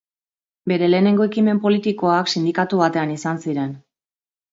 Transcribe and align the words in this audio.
Bere 0.69 0.87
lehenengo 0.93 1.27
ekimen 1.29 1.59
politikoak 1.65 2.31
sindikatu 2.37 2.81
batean 2.81 3.13
izan 3.17 3.39
ziren. 3.45 3.77